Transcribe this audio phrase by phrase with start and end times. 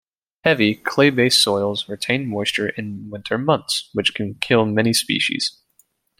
[0.43, 5.59] Heavy, clay-based soil retains moisture in winter months, which can kill many species.